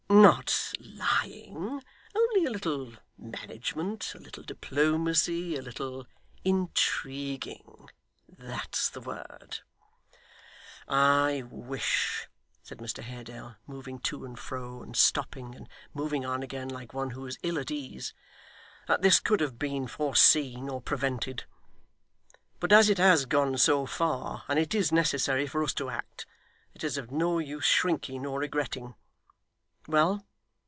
'Not 0.13 0.73
lying. 0.79 1.81
Only 2.13 2.43
a 2.45 2.49
little 2.49 2.93
management, 3.17 4.13
a 4.13 4.19
little 4.19 4.43
diplomacy, 4.43 5.55
a 5.55 5.61
little 5.61 6.05
intriguing, 6.43 7.87
that's 8.27 8.89
the 8.89 8.99
word.' 8.99 9.59
'I 10.89 11.43
wish,' 11.49 12.27
said 12.61 12.79
Mr 12.79 13.01
Haredale, 13.01 13.55
moving 13.65 13.99
to 13.99 14.25
and 14.25 14.37
fro, 14.37 14.83
and 14.83 14.97
stopping, 14.97 15.55
and 15.55 15.69
moving 15.93 16.25
on 16.25 16.43
again, 16.43 16.67
like 16.67 16.93
one 16.93 17.11
who 17.11 17.21
was 17.21 17.39
ill 17.41 17.57
at 17.57 17.71
ease, 17.71 18.13
'that 18.89 19.03
this 19.03 19.21
could 19.21 19.39
have 19.39 19.57
been 19.57 19.87
foreseen 19.87 20.67
or 20.67 20.81
prevented. 20.81 21.45
But 22.59 22.73
as 22.73 22.89
it 22.89 22.97
has 22.97 23.25
gone 23.25 23.57
so 23.57 23.85
far, 23.85 24.43
and 24.49 24.59
it 24.59 24.75
is 24.75 24.91
necessary 24.91 25.47
for 25.47 25.63
us 25.63 25.73
to 25.75 25.89
act, 25.89 26.25
it 26.75 26.83
is 26.83 26.97
of 26.97 27.11
no 27.11 27.39
use 27.39 27.63
shrinking 27.65 28.25
or 28.25 28.39
regretting. 28.39 28.95
Well! 29.87 30.23